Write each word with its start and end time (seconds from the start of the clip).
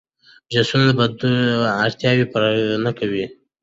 جوسونه 0.53 0.85
د 0.89 0.93
بدن 0.99 1.33
اړتیاوې 1.83 2.25
پوره 2.31 2.49
نه 2.85 2.91
کوي. 2.99 3.25